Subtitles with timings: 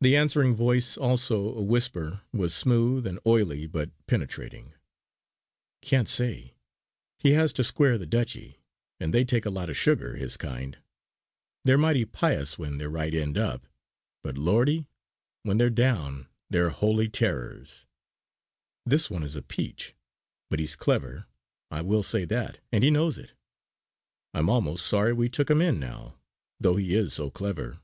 [0.00, 4.74] The answering voice, also a whisper, was smooth and oily, but penetrating:
[5.80, 6.54] "Can't say.
[7.20, 8.58] He has to square the Dutchy:
[8.98, 10.76] and they take a lot of sugar, his kind.
[11.64, 13.68] They're mighty pious when they're right end up;
[14.24, 14.88] but Lordy!
[15.44, 17.86] when they're down they're holy terrors.
[18.84, 19.94] This one is a peach.
[20.50, 21.26] But he's clever
[21.70, 23.34] I will say that; and he knows it.
[24.34, 26.18] I'm almost sorry we took him in now,
[26.58, 27.78] though he is so clever.